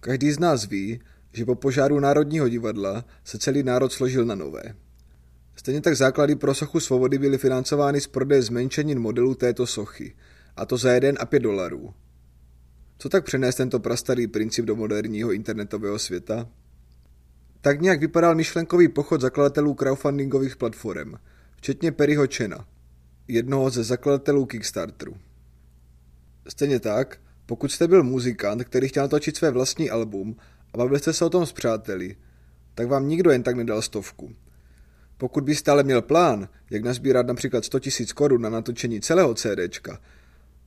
[0.00, 1.00] Každý z nás ví,
[1.32, 4.62] že po požáru Národního divadla se celý národ složil na nové.
[5.56, 10.14] Stejně tak základy pro sochu svobody byly financovány z prodeje zmenšenin modelů této sochy,
[10.56, 11.94] a to za 1 a 5 dolarů.
[12.98, 16.48] Co tak přenést tento prastarý princip do moderního internetového světa?
[17.60, 21.14] Tak nějak vypadal myšlenkový pochod zakladatelů crowdfundingových platform,
[21.56, 22.68] včetně Perryho Chena,
[23.28, 25.16] jednoho ze zakladatelů Kickstarteru.
[26.48, 30.36] Stejně tak, pokud jste byl muzikant, který chtěl natočit své vlastní album
[30.72, 32.16] a bavili jste se o tom s přáteli,
[32.74, 34.32] tak vám nikdo jen tak nedal stovku.
[35.16, 40.00] Pokud byste ale měl plán, jak nazbírat například 100 000 korun na natočení celého CDčka,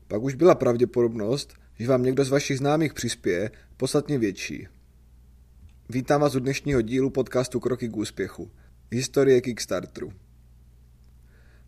[0.07, 4.67] pak už byla pravděpodobnost, že vám někdo z vašich známých přispěje, podstatně větší.
[5.89, 8.51] Vítám vás u dnešního dílu podcastu Kroky k úspěchu.
[8.91, 10.13] Historie Kickstarteru.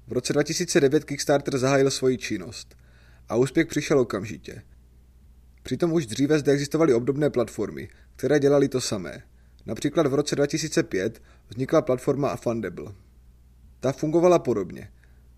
[0.07, 2.75] V roce 2009 Kickstarter zahájil svoji činnost
[3.29, 4.61] a úspěch přišel okamžitě.
[5.63, 9.23] Přitom už dříve zde existovaly obdobné platformy, které dělaly to samé.
[9.65, 12.93] Například v roce 2005 vznikla platforma Fundable.
[13.79, 14.91] Ta fungovala podobně.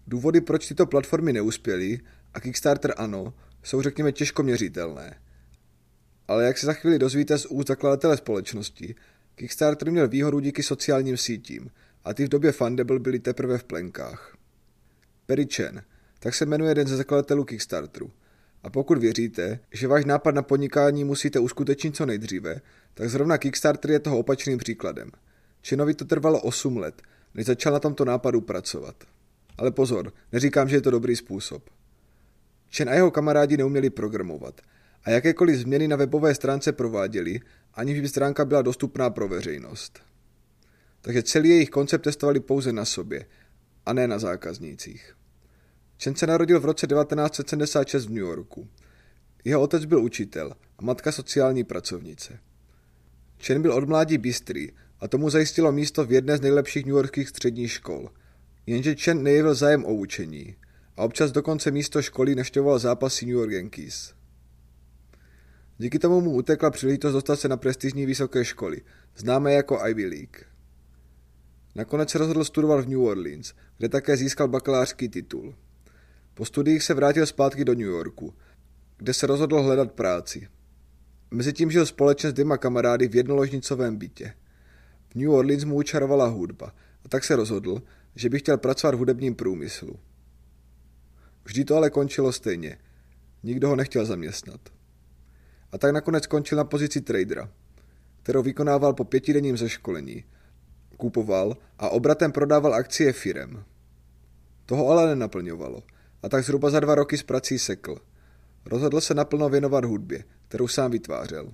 [0.08, 2.00] Důvody, proč tyto platformy neuspěly
[2.34, 5.20] a Kickstarter ano, jsou řekněme těžko měřitelné.
[6.28, 8.96] Ale jak se za chvíli dozvíte z úst zakladatele společnosti,
[9.36, 11.72] Kickstarter měl výhodu díky sociálním sítím
[12.04, 14.38] a ty v době Fundable byly teprve v plenkách.
[15.26, 15.84] Perry Chen,
[16.20, 18.12] tak se jmenuje jeden ze zakladatelů Kickstarteru.
[18.66, 22.62] A pokud věříte, že váš nápad na podnikání musíte uskutečnit co nejdříve,
[22.94, 25.12] tak zrovna Kickstarter je toho opačným příkladem.
[25.68, 27.02] Chenovi to trvalo 8 let,
[27.34, 28.96] než začal na tomto nápadu pracovat.
[29.58, 31.70] Ale pozor, neříkám, že je to dobrý způsob.
[32.78, 34.62] Chen a jeho kamarádi neuměli programovat
[35.04, 37.40] a jakékoliv změny na webové stránce prováděli,
[37.74, 40.00] aniž by stránka byla dostupná pro veřejnost.
[41.02, 43.26] Takže celý jejich koncept testovali pouze na sobě
[43.86, 45.16] a ne na zákaznících.
[46.04, 48.68] Chen se narodil v roce 1976 v New Yorku.
[49.44, 52.40] Jeho otec byl učitel a matka sociální pracovnice.
[53.46, 57.72] Chen byl od mládí bystrý a tomu zajistilo místo v jedné z nejlepších newyorských středních
[57.72, 58.10] škol.
[58.66, 60.56] Jenže Chen nejevil zájem o učení
[60.98, 64.14] a občas dokonce místo školy neštěvoval zápasy New York Yankees.
[65.78, 68.82] Díky tomu mu utekla příležitost dostat se na prestižní vysoké školy,
[69.18, 70.38] známé jako Ivy League.
[71.76, 75.56] Nakonec se rozhodl studovat v New Orleans, kde také získal bakalářský titul.
[76.36, 78.34] Po studiích se vrátil zpátky do New Yorku,
[78.98, 80.48] kde se rozhodl hledat práci.
[81.32, 84.34] Mezitím žil společně s dvěma kamarády v jednoložnicovém bytě.
[85.10, 86.76] V New Orleans mu učarovala hudba
[87.06, 87.82] a tak se rozhodl,
[88.16, 90.00] že by chtěl pracovat v hudebním průmyslu.
[91.46, 92.78] Vždy to ale končilo stejně.
[93.44, 94.62] Nikdo ho nechtěl zaměstnat.
[95.72, 97.52] A tak nakonec skončil na pozici tradera,
[98.24, 100.24] kterou vykonával po pětidenním zaškolení.
[100.98, 103.64] Kupoval a obratem prodával akcie firem.
[104.66, 105.84] Toho ale nenaplňovalo
[106.26, 107.98] a tak zhruba za dva roky z prací sekl.
[108.66, 111.52] Rozhodl se naplno věnovat hudbě, kterou sám vytvářel.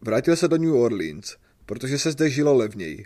[0.00, 1.36] Vrátil se do New Orleans,
[1.66, 3.04] protože se zde žilo levněji.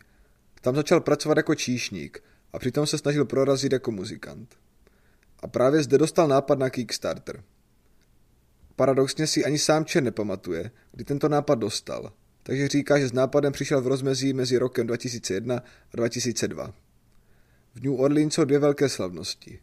[0.61, 4.55] Tam začal pracovat jako číšník a přitom se snažil prorazit jako muzikant.
[5.41, 7.45] A právě zde dostal nápad na Kickstarter.
[8.77, 13.53] Paradoxně si ani sám Chen nepamatuje, kdy tento nápad dostal, takže říká, že s nápadem
[13.53, 15.57] přišel v rozmezí mezi rokem 2001
[15.93, 16.75] a 2002.
[17.75, 19.61] V New Orleans jsou dvě velké slavnosti.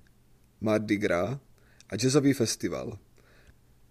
[0.64, 1.38] Mardi Gras
[1.90, 2.98] a jazzový festival.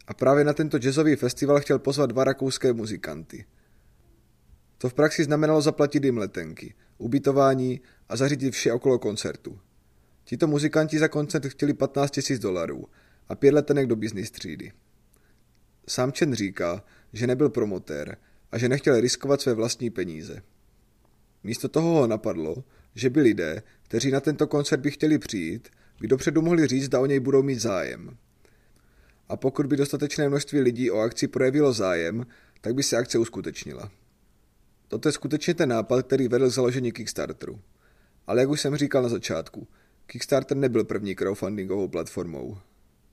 [0.07, 3.45] A právě na tento jazzový festival chtěl pozvat dva rakouské muzikanty.
[4.79, 9.59] To v praxi znamenalo zaplatit jim letenky, ubytování a zařídit vše okolo koncertu.
[10.25, 12.87] Tito muzikanti za koncert chtěli 15 000 dolarů
[13.29, 14.73] a pět letenek do business třídy.
[15.89, 18.17] Sám Chen říká, že nebyl promotér
[18.53, 20.43] a že nechtěl riskovat své vlastní peníze.
[21.45, 25.69] Místo toho ho napadlo, že by lidé, kteří na tento koncert by chtěli přijít,
[26.03, 28.17] by dopředu mohli říct, zda o něj budou mít zájem.
[29.29, 32.27] A pokud by dostatečné množství lidí o akci projevilo zájem,
[32.61, 33.91] tak by se akce uskutečnila.
[34.89, 37.61] Toto je skutečně ten nápad, který vedl k založení Kickstarteru.
[38.27, 39.69] Ale jak už jsem říkal na začátku,
[40.07, 42.59] Kickstarter nebyl první crowdfundingovou platformou.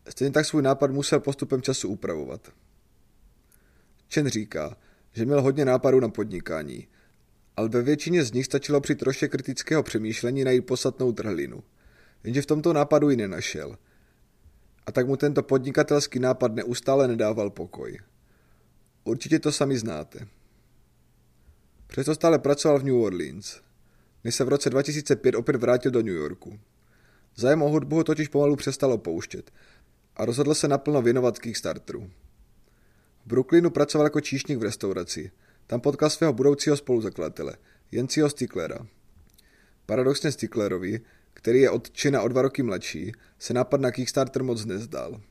[0.10, 2.52] Stejně tak svůj nápad musel postupem času upravovat.
[4.14, 4.78] Chen říká,
[5.14, 6.88] že měl hodně nápadů na podnikání,
[7.58, 11.64] ale ve většině z nich stačilo při troše kritického přemýšlení najít podstatnou trhlinu.
[12.24, 13.78] Jenže v tomto nápadu ji nenašel.
[14.86, 18.00] A tak mu tento podnikatelský nápad neustále nedával pokoj.
[19.04, 20.28] Určitě to sami znáte.
[21.88, 23.62] Přesto stále pracoval v New Orleans,
[24.24, 26.60] než se v roce 2005 opět vrátil do New Yorku.
[27.36, 29.52] Zájem o hudbu ho totiž pomalu přestalo pouštět
[30.16, 32.10] a rozhodl se naplno věnovat Kickstarteru.
[33.26, 35.32] V Brooklynu pracoval jako číšník v restauraci.
[35.68, 37.58] Tam potkal svého budoucího spoluzakladatele,
[37.92, 38.88] Jenciho Sticklera.
[39.86, 41.02] Paradoxně Sticklerovi,
[41.34, 45.22] který je od Čina o dva roky mladší, se nápad na Kickstarter moc nezdal.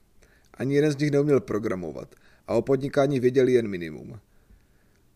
[0.54, 2.14] Ani jeden z nich neuměl programovat
[2.46, 4.20] a o podnikání věděli jen minimum.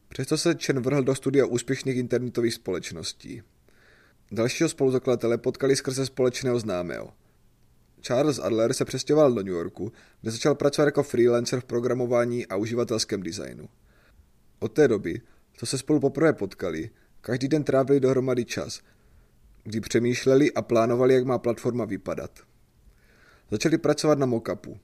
[0.08, 3.42] Přesto se Chen vrhl do studia úspěšných internetových společností.
[4.32, 7.12] Dalšího spoluzakladatele potkali skrze společného známého.
[8.00, 12.56] Charles Adler se přestěhoval do New Yorku, kde začal pracovat jako freelancer v programování a
[12.56, 13.68] uživatelském designu.
[14.58, 15.20] Od té doby,
[15.56, 16.90] co se spolu poprvé potkali,
[17.20, 18.80] každý den trávili dohromady čas,
[19.64, 22.40] kdy přemýšleli a plánovali, jak má platforma vypadat.
[23.50, 24.78] Začali pracovat na mockupu.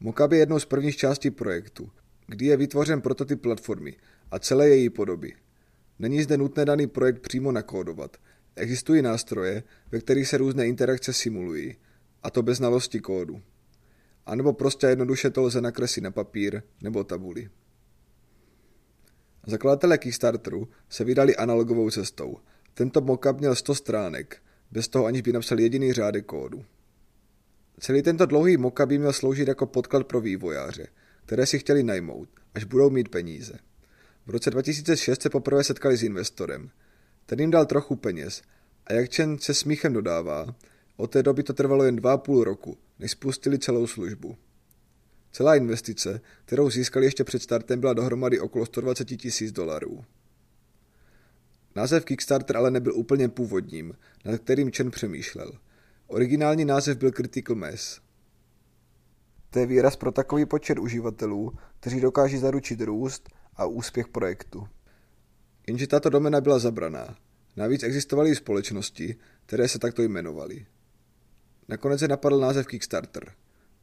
[0.00, 1.90] Mockup je jednou z prvních částí projektu,
[2.26, 3.96] kdy je vytvořen prototyp platformy
[4.30, 5.34] a celé její podoby.
[5.98, 8.16] Není zde nutné daný projekt přímo nakódovat.
[8.56, 11.76] Existují nástroje, ve kterých se různé interakce simulují,
[12.22, 13.42] a to bez znalosti kódu.
[14.26, 17.48] A nebo prostě jednoduše to lze nakreslit na papír nebo tabuli.
[19.46, 22.36] Zakladatelé Kickstarteru se vydali analogovou cestou.
[22.74, 26.64] Tento mockup měl 100 stránek, bez toho aniž by napsal jediný řádek kódu.
[27.80, 30.86] Celý tento dlouhý mockup by měl sloužit jako podklad pro vývojáře,
[31.26, 33.58] které si chtěli najmout, až budou mít peníze.
[34.26, 36.70] V roce 2006 se poprvé setkali s investorem.
[37.26, 38.42] Ten jim dal trochu peněz
[38.86, 40.54] a jak Chen se smíchem dodává,
[40.96, 44.36] od té doby to trvalo jen dva půl roku, než spustili celou službu.
[45.32, 50.04] Celá investice, kterou získali ještě před startem, byla dohromady okolo 120 tisíc dolarů.
[51.74, 53.94] Název Kickstarter ale nebyl úplně původním,
[54.24, 55.52] nad kterým Chen přemýšlel.
[56.06, 58.00] Originální název byl Critical Mass.
[59.50, 64.68] To je výraz pro takový počet uživatelů, kteří dokáží zaručit růst a úspěch projektu.
[65.66, 67.16] Jenže tato domena byla zabraná.
[67.56, 69.16] Navíc existovaly i společnosti,
[69.46, 70.66] které se takto jmenovaly.
[71.68, 73.32] Nakonec se napadl název Kickstarter.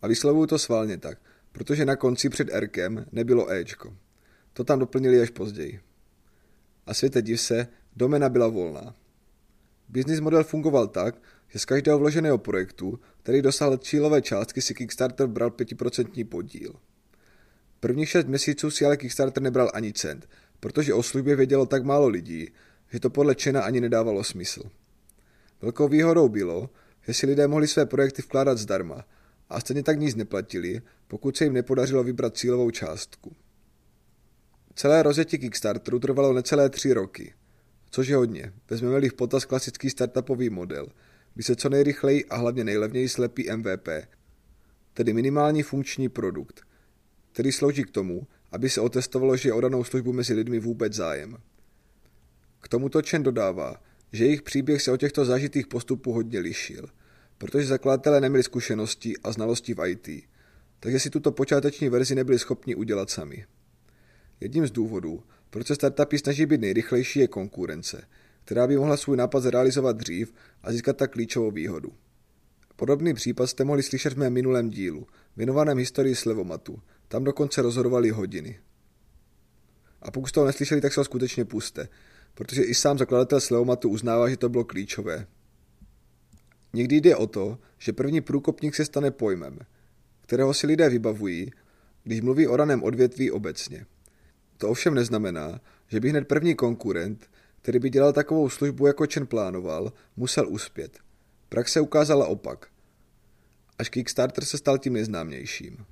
[0.02, 1.20] A vyslovuju to sválně tak,
[1.52, 3.98] protože na konci před Rkem nebylo Ečko.
[4.54, 5.80] To tam doplnili až později.
[6.86, 8.96] A světe div se, domena byla volná.
[9.90, 15.28] Business model fungoval tak, že z každého vloženého projektu, který dosáhl cílové částky, si Kickstarter
[15.28, 16.74] bral 5% podíl.
[17.80, 20.30] Prvních šest měsíců si ale Kickstarter nebral ani cent,
[20.60, 22.48] protože o službě vědělo tak málo lidí,
[22.92, 24.64] že to podle Čena ani nedávalo smysl.
[25.62, 26.70] Velkou výhodou bylo,
[27.02, 29.06] že si lidé mohli své projekty vkládat zdarma
[29.50, 33.36] a stejně tak nic neplatili, pokud se jim nepodařilo vybrat cílovou částku.
[34.76, 37.34] Celé rozjetí Kickstarteru trvalo necelé tři roky,
[37.92, 40.88] což je hodně, vezmeme-li v potaz klasický startupový model,
[41.34, 43.88] kdy se co nejrychleji a hlavně nejlevněji slepí MVP,
[44.94, 46.62] tedy minimální funkční produkt,
[47.32, 50.94] který slouží k tomu, aby se otestovalo, že je o danou službu mezi lidmi vůbec
[50.94, 51.38] zájem.
[52.62, 56.86] K tomuto Chen dodává, že jejich příběh se od těchto zažitých postupů hodně lišil,
[57.38, 60.10] protože zakladatelé neměli zkušenosti a znalosti v IT,
[60.80, 63.46] takže si tuto počáteční verzi nebyli schopni udělat sami.
[64.40, 68.08] Jedním z důvodů, proč se startupy snaží být nejrychlejší, je konkurence,
[68.44, 70.34] která by mohla svůj nápad zrealizovat dřív
[70.64, 71.92] a získat tak klíčovou výhodu.
[72.76, 75.08] Podobný případ jste mohli slyšet v mém minulém dílu,
[75.38, 76.80] věnovaném historii slevomatu.
[77.08, 78.60] Tam dokonce rozhodovali hodiny.
[80.02, 81.88] A pokud jste ho neslyšeli, tak se ho skutečně puste,
[82.34, 85.28] protože i sám zakladatel slevomatu uznává, že to bylo klíčové.
[86.74, 89.60] Někdy jde o to, že první průkopník se stane pojmem,
[90.22, 91.52] kterého si lidé vybavují,
[92.04, 93.86] když mluví o raném odvětví obecně.
[94.62, 97.30] To ovšem neznamená, že by hned první konkurent,
[97.62, 101.00] který by dělal takovou službu, jako Chen plánoval, musel uspět.
[101.50, 102.68] Praxe ukázala opak.
[103.78, 105.86] Až Kickstarter se stal tím nejznámějším.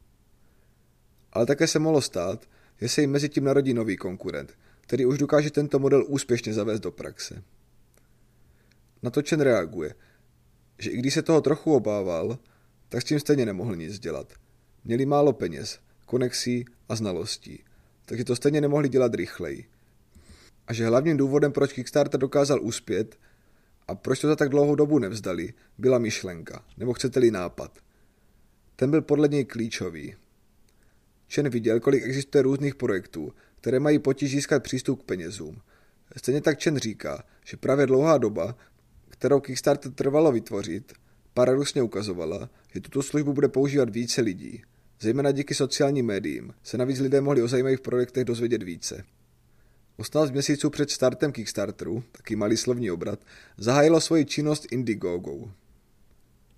[1.34, 2.46] Ale také se mohlo stát,
[2.82, 6.80] že se jim mezi tím narodí nový konkurent, který už dokáže tento model úspěšně zavést
[6.80, 7.44] do praxe.
[9.04, 9.96] Na to Chen reaguje,
[10.80, 12.40] že i když se toho trochu obával,
[12.90, 14.34] tak s tím stejně nemohl nic dělat.
[14.84, 17.64] Měli málo peněz, konexí a znalostí,
[18.10, 19.66] takže to stejně nemohli dělat rychleji.
[20.68, 23.20] A že hlavním důvodem, proč Kickstarter dokázal uspět
[23.88, 27.80] a proč to za tak dlouhou dobu nevzdali, byla myšlenka, nebo chcete-li nápad.
[28.76, 30.16] Ten byl podle něj klíčový.
[31.34, 35.62] Chen viděl, kolik existuje různých projektů, které mají potíž získat přístup k penězům.
[36.18, 38.56] Stejně tak Chen říká, že právě dlouhá doba,
[39.10, 40.94] kterou Kickstarter trvalo vytvořit,
[41.34, 44.64] paradoxně ukazovala, že tuto službu bude používat více lidí.
[45.02, 49.04] Zejména díky sociálním médiím se navíc lidé mohli o zajímavých projektech dozvědět více.
[49.98, 53.20] 18 měsíců před startem Kickstarteru, taky malý slovní obrat,
[53.58, 55.52] zahájilo svoji činnost Indiegogo.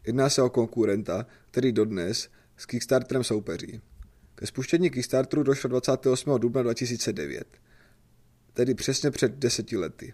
[0.05, 3.81] Jedná se o konkurenta, který dodnes s Kickstarterem soupeří.
[4.35, 6.39] Ke spuštění Kickstarteru došlo 28.
[6.39, 7.47] dubna 2009,
[8.53, 10.13] tedy přesně před deseti lety.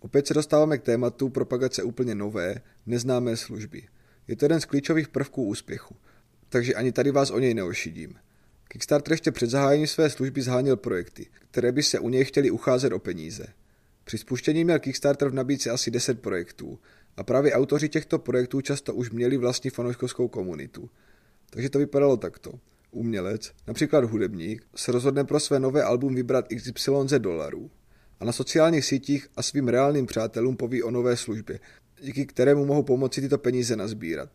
[0.00, 3.82] Opět se dostáváme k tématu propagace úplně nové, neznámé služby.
[4.28, 5.96] Je to jeden z klíčových prvků úspěchu,
[6.48, 8.14] takže ani tady vás o něj neošidím.
[8.68, 12.92] Kickstarter ještě před zahájením své služby zháněl projekty, které by se u něj chtěli ucházet
[12.92, 13.46] o peníze.
[14.04, 16.78] Při spuštění měl Kickstarter v nabídce asi 10 projektů
[17.16, 20.90] a právě autoři těchto projektů často už měli vlastní fanouškovskou komunitu.
[21.50, 22.52] Takže to vypadalo takto.
[22.90, 27.70] umělec, například hudebník, se rozhodne pro své nové album vybrat XYZ dolarů
[28.20, 31.60] a na sociálních sítích a svým reálným přátelům poví o nové službě,
[32.00, 34.30] díky kterému mohou pomoci tyto peníze nazbírat.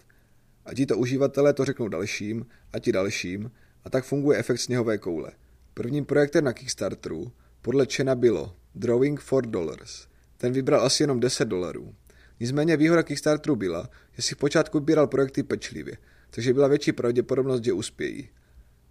[0.65, 3.51] A tito uživatelé to řeknou dalším a ti dalším
[3.83, 5.31] a tak funguje efekt sněhové koule.
[5.73, 10.07] Prvním projektem na Kickstarteru podle Čena bylo Drawing for Dollars.
[10.37, 11.95] Ten vybral asi jenom 10 dolarů.
[12.39, 15.97] Nicméně výhoda Kickstarteru byla, že si v počátku vybíral projekty pečlivě,
[16.29, 18.29] takže byla větší pravděpodobnost, že uspějí.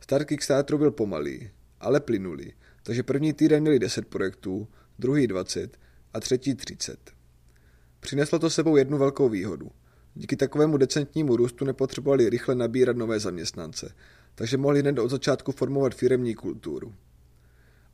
[0.00, 1.50] Start Kickstarteru byl pomalý,
[1.80, 2.52] ale plynulý,
[2.82, 5.78] takže první týden měli 10 projektů, druhý 20
[6.12, 7.10] a třetí 30.
[8.00, 9.70] Přineslo to sebou jednu velkou výhodu.
[10.14, 13.94] Díky takovému decentnímu růstu nepotřebovali rychle nabírat nové zaměstnance,
[14.34, 16.94] takže mohli hned od začátku formovat firemní kulturu.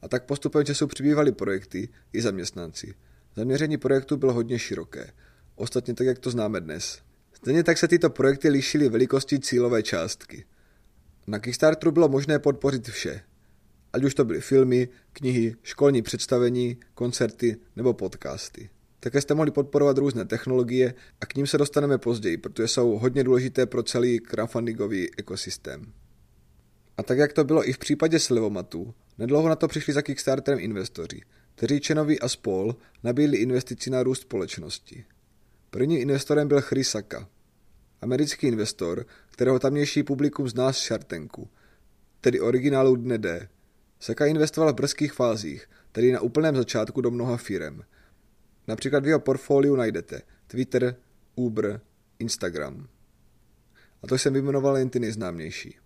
[0.02, 2.94] A tak postupem času přibývaly projekty i zaměstnanci.
[3.36, 5.12] Zaměření projektu bylo hodně široké,
[5.56, 7.02] ostatně tak, jak to známe dnes.
[7.32, 10.44] Stejně tak se tyto projekty lišily velikostí cílové částky.
[11.26, 13.20] Na Kickstarteru bylo možné podpořit vše,
[13.92, 18.70] ať už to byly filmy, knihy, školní představení, koncerty nebo podcasty.
[19.00, 23.24] Také jste mohli podporovat různé technologie a k ním se dostaneme později, protože jsou hodně
[23.24, 25.92] důležité pro celý crowdfundingový ekosystém.
[26.96, 30.60] A tak jak to bylo i v případě Slevomatu, nedlouho na to přišli za Kickstarterem
[30.60, 31.20] investoři,
[31.54, 35.04] kteří Čenovi a spol nabídli investici na růst společnosti.
[35.70, 37.28] Prvním investorem byl Chrysaka,
[38.00, 41.48] americký investor, kterého tamnější publikum zná z Shartenku,
[42.20, 43.48] tedy originálu Dne D.
[44.00, 47.82] Saka investoval v brzkých fázích, tedy na úplném začátku do mnoha firem.
[48.68, 50.96] Například v jeho portfoliu najdete Twitter,
[51.34, 51.80] Uber,
[52.18, 52.88] Instagram.
[54.02, 55.76] A to jsem vyjmenoval jen ty nejznámější.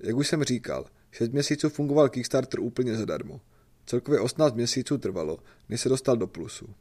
[0.00, 3.40] Jak už jsem říkal, 6 měsíců fungoval Kickstarter úplně zadarmo.
[3.86, 5.38] Celkově 18 měsíců trvalo,
[5.68, 6.74] než se dostal do plusu.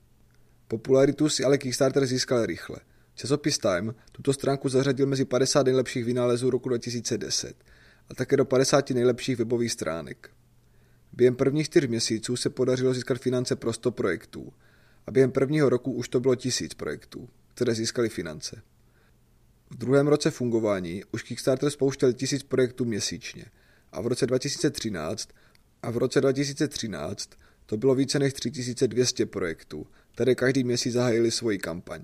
[0.68, 2.78] Popularitu si ale Kickstarter získal rychle.
[3.16, 7.56] Časopis Time tuto stránku zařadil mezi 50 nejlepších vynálezů roku 2010
[8.10, 10.30] a také do 50 nejlepších webových stránek.
[11.14, 14.54] Během prvních čtyř měsíců se podařilo získat finance pro 100 projektů
[15.10, 18.62] a během prvního roku už to bylo tisíc projektů, které získaly finance.
[19.70, 23.46] V druhém roce fungování už Kickstarter spouštěl tisíc projektů měsíčně
[23.92, 25.30] a v roce 2013
[25.82, 27.30] a v roce 2013
[27.66, 32.02] to bylo více než 3200 projektů, které každý měsíc zahájili svoji kampaň.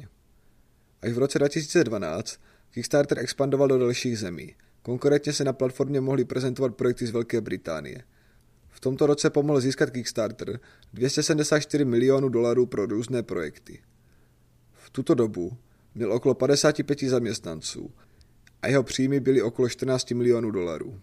[1.01, 2.39] Až v roce 2012
[2.71, 4.55] Kickstarter expandoval do dalších zemí.
[4.81, 8.03] Konkrétně se na platformě mohly prezentovat projekty z Velké Británie.
[8.75, 10.60] V tomto roce pomohl získat Kickstarter
[10.94, 13.82] 274 milionů dolarů pro různé projekty.
[14.74, 15.58] V tuto dobu
[15.96, 17.91] měl okolo 55 zaměstnanců
[18.62, 21.01] a jeho příjmy byly okolo 14 milionů dolarů.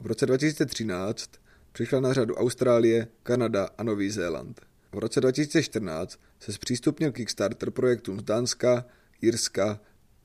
[0.00, 1.30] V roce 2013
[1.72, 4.60] přišla na řadu Austrálie, Kanada a Nový Zéland.
[4.92, 8.84] V roce 2014 se zpřístupnil Kickstarter projektům z Dánska,
[9.22, 9.80] Jirska,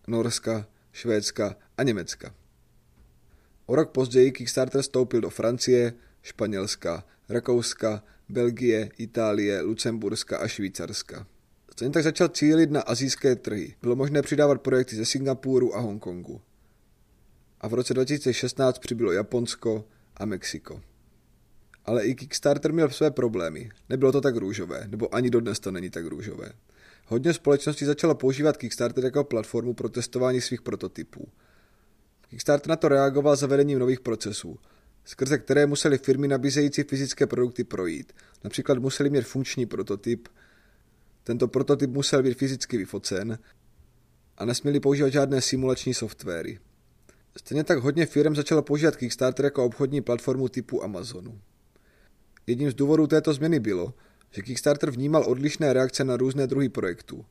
[0.07, 2.35] Norska, Švédska a Německa.
[3.65, 11.27] O rok později Kickstarter stoupil do Francie, Španělska, Rakouska, Belgie, Itálie, Lucemburska a Švýcarska.
[11.71, 13.75] Stejně tak začal cílit na azijské trhy.
[13.81, 16.41] Bylo možné přidávat projekty ze Singapuru a Hongkongu.
[17.61, 19.85] A v roce 2016 přibylo Japonsko
[20.17, 20.81] a Mexiko.
[21.85, 23.69] Ale i Kickstarter měl své problémy.
[23.89, 26.51] Nebylo to tak růžové, nebo ani dodnes to není tak růžové.
[27.05, 31.27] Hodně společností začalo používat Kickstarter jako platformu pro testování svých prototypů.
[32.33, 34.59] Kickstarter na to reagoval zavedením nových procesů,
[35.05, 38.13] skrze které museli firmy nabízející fyzické produkty projít.
[38.43, 40.27] Například museli mít funkční prototyp,
[41.23, 43.39] tento prototyp musel být fyzicky vyfocen
[44.37, 46.59] a nesměli používat žádné simulační softwary.
[47.37, 51.41] Stejně tak hodně firm začalo používat Kickstarter jako obchodní platformu typu Amazonu.
[52.47, 53.93] Jedním z důvodů této změny bylo,
[54.31, 57.25] že Kickstarter vnímal odlišné reakce na různé druhy projektů.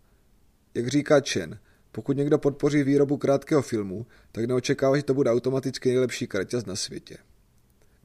[0.75, 1.59] Jak říká Chen,
[1.93, 6.77] pokud někdo podpoří výrobu krátkého filmu, tak neočekává, že to bude automaticky nejlepší kraťas na
[6.77, 7.17] světě.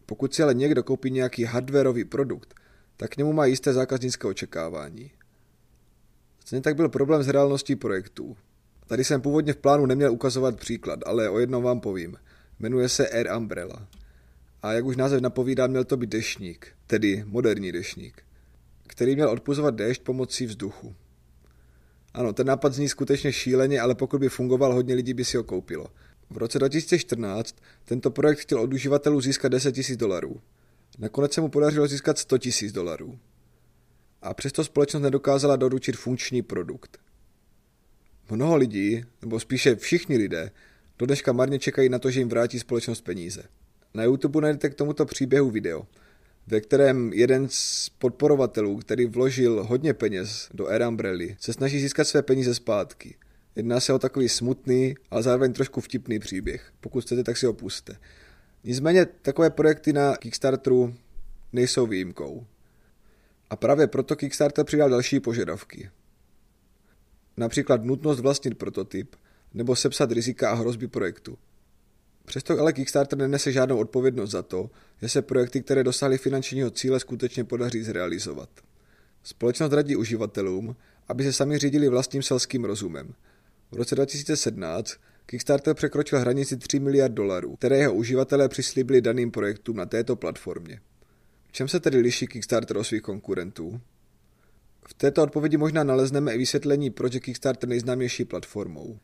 [0.05, 2.55] Pokud si ale někdo koupí nějaký hardwareový produkt,
[2.97, 5.11] tak k němu má jisté zákaznické očekávání.
[6.45, 8.37] Stejně tak byl problém s reálností projektů.
[8.87, 12.17] Tady jsem původně v plánu neměl ukazovat příklad, ale o jednom vám povím.
[12.59, 13.87] Jmenuje se Air Umbrella.
[14.61, 18.23] A jak už název napovídá, měl to být dešník, tedy moderní dešník,
[18.87, 20.95] který měl odpuzovat déšť pomocí vzduchu.
[22.17, 25.43] Ano, ten nápad zní skutečně šíleně, ale pokud by fungoval, hodně lidí by si ho
[25.43, 25.87] koupilo.
[26.29, 27.55] V roce 2014
[27.85, 30.41] tento projekt chtěl od uživatelů získat 10 000 dolarů.
[30.99, 33.19] Nakonec se mu podařilo získat 100 000 dolarů
[34.21, 36.97] a přesto společnost nedokázala doručit funkční produkt.
[38.29, 40.51] Mnoho lidí, nebo spíše všichni lidé,
[40.99, 43.43] do dneška marně čekají na to, že jim vrátí společnost peníze.
[43.93, 45.87] Na YouTube najdete k tomuto příběhu video,
[46.47, 52.07] ve kterém jeden z podporovatelů, který vložil hodně peněz do Air Umbrella, se snaží získat
[52.07, 53.15] své peníze zpátky.
[53.55, 56.71] Jedná se o takový smutný, ale zároveň trošku vtipný příběh.
[56.79, 57.97] Pokud chcete, tak si ho puste.
[58.63, 60.95] Nicméně takové projekty na Kickstarteru
[61.53, 62.45] nejsou výjimkou.
[63.49, 65.89] A právě proto Kickstarter přidal další požadavky.
[67.37, 69.15] Například nutnost vlastnit prototyp
[69.53, 71.37] nebo sepsat rizika a hrozby projektu.
[72.27, 74.69] Přesto ale Kickstarter nenese žádnou odpovědnost za to,
[75.01, 78.49] že se projekty, které dosáhly finančního cíle, skutečně podaří zrealizovat.
[79.23, 80.75] Společnost radí uživatelům,
[81.07, 83.13] aby se sami řídili vlastním selským rozumem.
[83.71, 84.93] V roce 2017
[85.25, 90.79] Kickstarter překročil hranici 3 miliard dolarů, které jeho uživatelé přislíbili daným projektům na této platformě.
[91.47, 93.81] V čem se tedy liší Kickstarter od svých konkurentů?
[94.87, 98.99] V této odpovědi možná nalezneme i vysvětlení, proč je Kickstarter nejznámější platformou.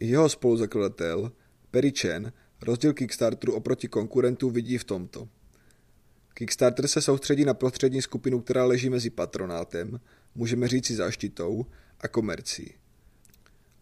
[0.00, 1.32] Jeho spoluzakladatel,
[1.70, 2.32] Perry Chen,
[2.64, 5.28] rozdíl Kickstarteru oproti konkurentům vidí v tomto.
[6.34, 10.00] Kickstarter se soustředí na prostřední skupinu, která leží mezi patronátem,
[10.34, 11.66] můžeme říci záštitou,
[12.00, 12.74] a komercí.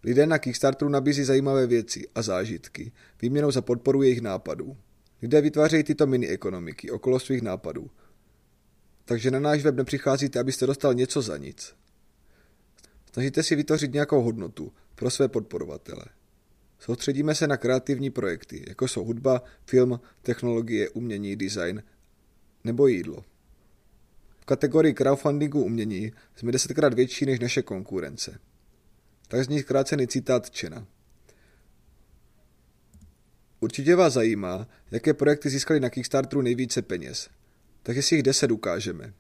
[0.05, 4.77] Lidé na Kickstarteru nabízí zajímavé věci a zážitky, výměnou za podporu jejich nápadů.
[5.23, 7.91] Lidé vytvářejí tyto mini-ekonomiky okolo svých nápadů.
[9.05, 11.75] Takže na náš web nepřicházíte, abyste dostal něco za nic.
[13.13, 16.05] Snažíte si vytvořit nějakou hodnotu pro své podporovatele.
[16.85, 21.83] Soustředíme se na kreativní projekty, jako jsou hudba, film, technologie, umění, design
[22.65, 23.25] nebo jídlo.
[24.41, 28.39] V kategorii crowdfundingu umění jsme desetkrát větší než naše konkurence.
[29.29, 30.87] Tak zní zkrácený citát Čena.
[33.61, 37.31] Určitě vás zajímá, jaké projekty získaly na Kickstarteru nejvíce peněz.
[37.83, 39.15] Takže si jich deset ukážeme.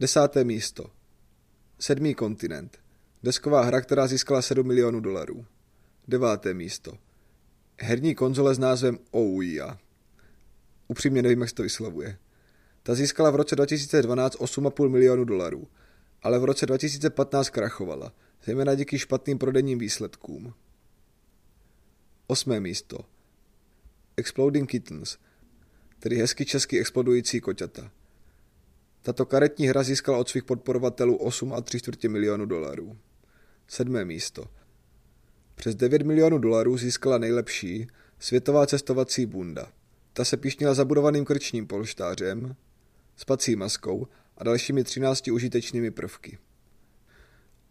[0.00, 0.90] Desáté místo.
[1.78, 2.78] Sedmý kontinent.
[3.22, 5.46] Desková hra, která získala 7 milionů dolarů.
[6.08, 6.98] Deváté místo.
[7.80, 9.78] Herní konzole s názvem Ouya.
[10.88, 12.18] Upřímně nevím, jak se to vyslovuje.
[12.82, 15.68] Ta získala v roce 2012 8,5 milionů dolarů,
[16.22, 18.12] ale v roce 2015 krachovala,
[18.44, 20.54] zejména díky špatným prodejním výsledkům.
[22.26, 22.98] Osmé místo.
[24.16, 25.18] Exploding Kittens,
[25.98, 27.90] tedy hezky česky explodující koťata.
[29.02, 32.98] Tato karetní hra získala od svých podporovatelů 8,3 milionu dolarů.
[33.66, 34.57] Sedmé místo.
[35.58, 37.86] Přes 9 milionů dolarů získala nejlepší
[38.18, 39.72] světová cestovací bunda.
[40.12, 42.56] Ta se pišnila zabudovaným krčním polštářem,
[43.16, 46.38] spací maskou a dalšími 13 užitečnými prvky.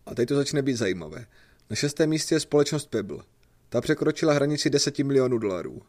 [0.05, 1.25] A teď to začne být zajímavé.
[1.69, 3.23] Na šestém místě je společnost Pebble.
[3.69, 5.81] Ta překročila hranici 10 milionů dolarů.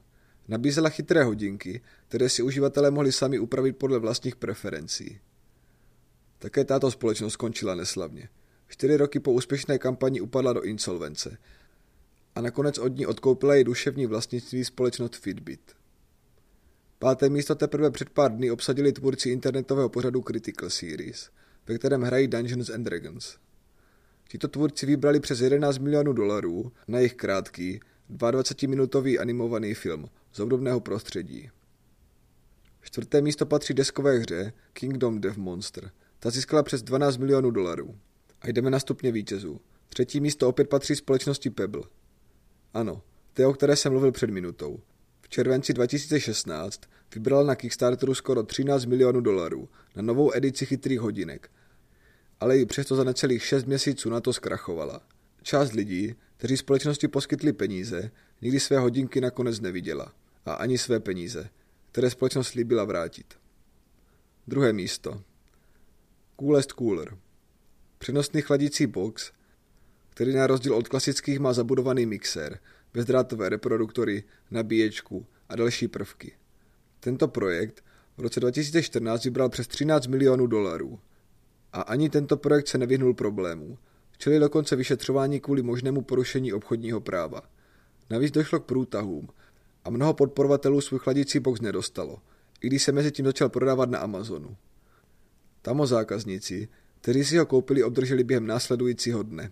[0.48, 5.20] Nabízela chytré hodinky, které si uživatelé mohli sami upravit podle vlastních preferencí.
[6.38, 8.28] Také tato společnost skončila neslavně.
[8.68, 11.38] Čtyři roky po úspěšné kampani upadla do insolvence
[12.38, 15.60] a nakonec od ní odkoupila její duševní vlastnictví společnost Fitbit.
[16.98, 21.30] Páté místo teprve před pár dny obsadili tvůrci internetového pořadu Critical Series,
[21.66, 23.36] ve kterém hrají Dungeons and Dragons.
[24.28, 30.80] Tito tvůrci vybrali přes 11 milionů dolarů na jejich krátký, 22-minutový animovaný film z obdobného
[30.80, 31.50] prostředí.
[32.80, 35.90] Čtvrté místo patří deskové hře Kingdom Death Monster.
[36.18, 37.98] Ta získala přes 12 milionů dolarů.
[38.40, 39.60] A jdeme na stupně vítězů.
[39.88, 41.82] Třetí místo opět patří společnosti Pebble.
[42.74, 43.02] Ano,
[43.32, 44.80] té, o které jsem mluvil před minutou.
[45.20, 46.80] V červenci 2016
[47.14, 51.50] vybral na Kickstarteru skoro 13 milionů dolarů na novou edici chytrých hodinek,
[52.40, 55.00] ale i přesto za necelých 6 měsíců na to zkrachovala.
[55.42, 58.10] Část lidí, kteří společnosti poskytli peníze,
[58.42, 60.12] nikdy své hodinky nakonec neviděla
[60.46, 61.50] a ani své peníze,
[61.92, 63.34] které společnost slíbila vrátit.
[64.46, 65.22] Druhé místo.
[66.40, 67.16] Coolest Cooler.
[67.98, 69.32] Přenosný chladící box,
[70.18, 72.58] který na rozdíl od klasických má zabudovaný mixér,
[72.94, 76.32] bezdrátové reproduktory, nabíječku a další prvky.
[77.00, 77.84] Tento projekt
[78.16, 80.98] v roce 2014 vybral přes 13 milionů dolarů.
[81.72, 83.78] A ani tento projekt se nevyhnul problémů.
[84.16, 87.42] Čili dokonce vyšetřování kvůli možnému porušení obchodního práva.
[88.10, 89.28] Navíc došlo k průtahům
[89.84, 92.18] a mnoho podporovatelů svůj chladící box nedostalo,
[92.60, 94.56] i když se mezi tím začal prodávat na Amazonu.
[95.62, 96.68] Tamo zákazníci,
[97.00, 99.50] kteří si ho koupili, obdrželi během následujícího dne.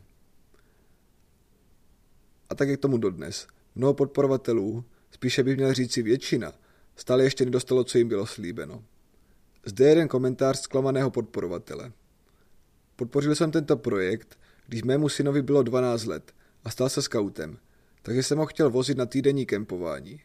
[2.51, 3.47] A tak je k tomu dodnes.
[3.75, 6.53] Mnoho podporovatelů, spíše bych měl říci většina,
[6.97, 8.85] stále ještě nedostalo, co jim bylo slíbeno.
[9.67, 11.93] Zde je jeden komentář zklamaného podporovatele.
[12.97, 16.33] Podpořil jsem tento projekt, když mému synovi bylo 12 let
[16.65, 17.59] a stal se skautem,
[18.03, 20.21] takže jsem ho chtěl vozit na týdenní kempování.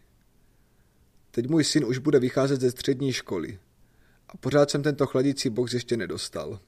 [1.31, 3.59] Teď můj syn už bude vycházet ze střední školy
[4.27, 6.59] a pořád jsem tento chladící box ještě nedostal.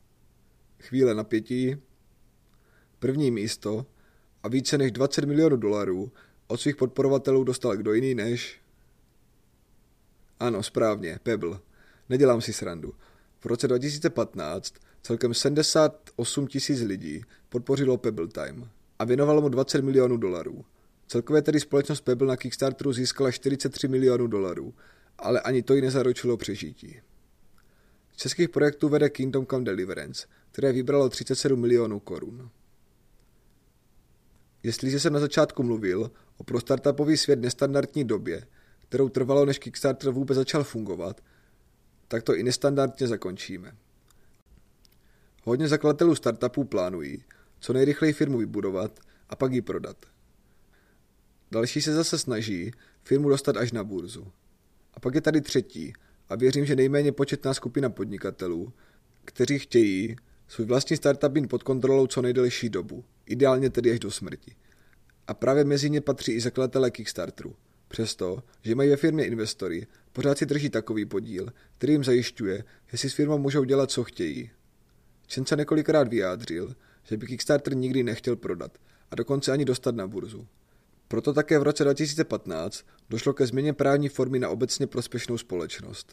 [0.80, 1.78] Chvíle napětí,
[3.00, 3.86] první místo
[4.44, 6.12] a více než 20 milionů dolarů
[6.48, 8.62] od svých podporovatelů dostal kdo jiný než...
[10.40, 11.60] Ano, správně, Pebble.
[12.10, 12.94] Nedělám si srandu.
[13.40, 18.70] V roce 2015 celkem 78 tisíc lidí podpořilo Pebble Time.
[19.00, 20.66] a věnoval mu 20 milionů dolarů.
[21.08, 24.74] Celkově tedy společnost Pebble na Kickstarteru získala 43 milionů dolarů,
[25.18, 27.02] ale ani to jí nezaručilo přežití.
[28.14, 32.50] Z českých projektů vede Kingdom Come Deliverance, které vybralo 37 milionů korun.
[34.64, 38.48] Jestliže jsem na začátku mluvil o pro startupový svět nestandardní době,
[38.80, 41.22] kterou trvalo, než Kickstarter vůbec začal fungovat,
[42.08, 43.76] tak to i nestandardně zakončíme.
[45.44, 47.24] Hodně zakladatelů startupů plánují,
[47.60, 49.00] co nejrychleji firmu vybudovat
[49.30, 50.06] a pak ji prodat.
[51.52, 52.72] Další se zase snaží
[53.04, 54.32] firmu dostat až na burzu.
[54.94, 55.94] A pak je tady třetí,
[56.30, 58.74] a věřím, že nejméně početná skupina podnikatelů,
[59.26, 60.16] kteří chtějí
[60.48, 64.56] svůj vlastní startup být pod kontrolou co nejdelší dobu, ideálně tedy až do smrti.
[65.28, 67.56] A právě mezi ně patří i zakladatelé Kickstarteru.
[67.88, 72.98] Přesto, že mají ve firmě investory, pořád si drží takový podíl, který jim zajišťuje, že
[72.98, 74.50] si s firmou můžou dělat, co chtějí.
[75.34, 78.78] Chen se několikrát vyjádřil, že by Kickstarter nikdy nechtěl prodat
[79.12, 80.48] a dokonce ani dostat na burzu.
[81.08, 86.12] Proto také v roce 2015 došlo ke změně právní formy na obecně prospěšnou společnost.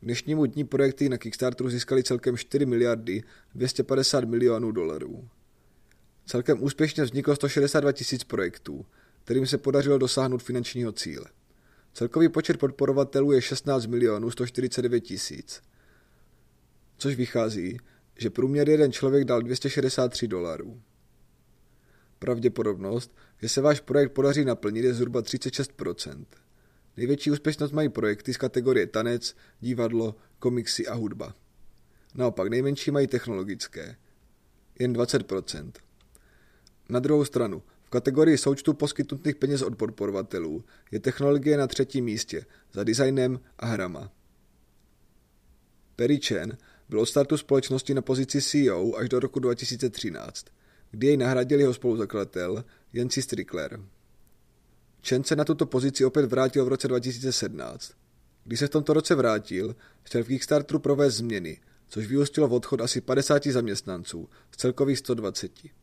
[0.00, 3.22] K dnešnímu dní projekty na Kickstarteru získali celkem 4 miliardy
[3.54, 5.28] 250 milionů dolarů.
[6.30, 8.86] Celkem úspěšně vzniklo 162 tisíc projektů,
[9.24, 11.26] kterým se podařilo dosáhnout finančního cíle.
[11.92, 15.62] Celkový počet podporovatelů je 16 milionů 149 tisíc,
[16.98, 17.78] což vychází,
[18.18, 20.82] že průměr jeden člověk dal 263 dolarů.
[22.18, 26.24] Pravděpodobnost, že se váš projekt podaří naplnit, je zhruba 36%.
[26.96, 31.34] Největší úspěšnost mají projekty z kategorie tanec, divadlo, komiksy a hudba.
[32.14, 33.96] Naopak nejmenší mají technologické,
[34.78, 35.72] jen 20%.
[36.90, 42.44] Na druhou stranu, v kategorii součtu poskytnutých peněz od podporovatelů je technologie na třetím místě,
[42.72, 44.12] za designem a hrama.
[45.96, 50.46] Perry Chen byl od startu společnosti na pozici CEO až do roku 2013,
[50.90, 53.80] kdy jej nahradil jeho spoluzakladatel Janci Strickler.
[55.08, 57.92] Chen se na tuto pozici opět vrátil v roce 2017.
[58.44, 62.80] Když se v tomto roce vrátil, chtěl v Kickstarteru provést změny, což vyústilo v odchod
[62.80, 65.79] asi 50 zaměstnanců z celkových 120.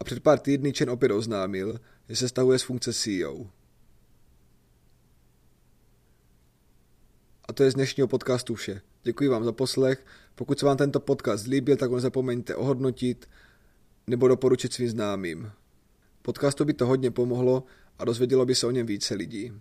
[0.00, 3.46] A před pár týdny Chen opět oznámil, že se stahuje z funkce CEO.
[7.48, 8.80] A to je z dnešního podcastu vše.
[9.02, 10.06] Děkuji vám za poslech.
[10.34, 13.28] Pokud se vám tento podcast líbil, tak ho nezapomeňte ohodnotit
[14.06, 15.52] nebo doporučit svým známým.
[16.22, 17.64] Podcastu by to hodně pomohlo
[17.98, 19.52] a dozvědělo by se o něm více lidí.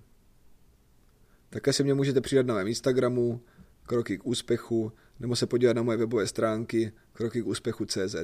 [1.50, 3.42] Také se mě můžete přidat na mém Instagramu,
[3.84, 8.16] kroky k úspěchu, nebo se podívat na moje webové stránky kroky k úspěchu CZ.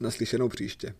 [0.00, 0.94] Naslyšenou příště.